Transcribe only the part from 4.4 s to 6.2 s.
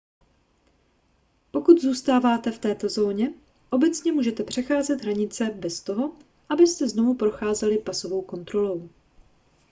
přecházet hranice bez toho